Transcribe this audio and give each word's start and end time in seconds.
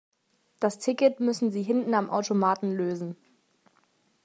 Das 0.59 0.79
Ticket 0.79 1.19
müssen 1.19 1.51
Sie 1.51 1.61
hinten 1.61 1.93
am 1.93 2.09
Automaten 2.09 2.71
lösen. 2.75 3.17